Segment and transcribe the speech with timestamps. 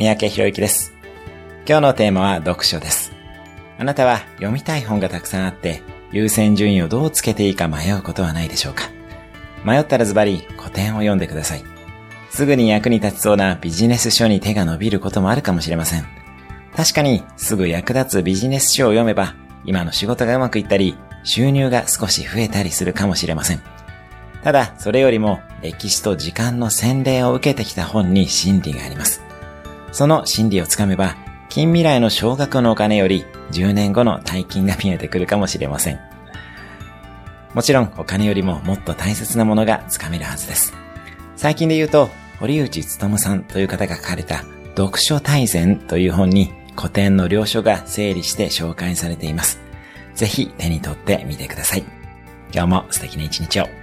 [0.00, 0.94] 三宅博之です。
[1.68, 3.12] 今日のテーマは読書です。
[3.76, 8.84] あなたは読みたい本がたくさんあって、優先順位をどうつけていいか迷うことはないでしょうか
[9.62, 11.62] 迷ったらズバリ古典を読んでください。
[12.30, 16.06] すぐに役に立ちそうなビジネス書に手が伸びることもあるかもしれません。
[16.74, 19.34] 確かにすぐ役立つビジネス書を読めば、
[19.66, 23.60] 今の仕事がうまくいったり、収入が少し増えたりするかもしれません。
[24.42, 29.28] ただ、それよりも歴史と時間の洗礼を受けてきた本に真理があります。
[29.92, 31.16] その真理をつかめば、
[31.48, 36.00] 近未来の少額のお金より10年後の大金が見えてくるかもしれません。
[37.54, 40.72] もちろんお金よりももっと大切なものがつかめるはずです。
[41.36, 42.08] 最近で言うと、
[42.38, 44.44] 堀内努さんという方が書かれた
[44.76, 49.60] 読書大全という本に古典の領書が整理して紹介されています。
[50.14, 51.84] ぜひ手に取ってみてください。
[52.52, 53.79] 今日も素敵な一日を。